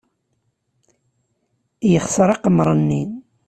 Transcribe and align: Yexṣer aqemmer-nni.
Yexṣer 1.91 2.29
aqemmer-nni. 2.33 3.03